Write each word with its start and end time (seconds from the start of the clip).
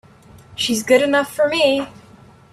She's 0.55 0.81
good 0.81 1.03
enough 1.03 1.31
for 1.31 1.47
me! 1.47 1.87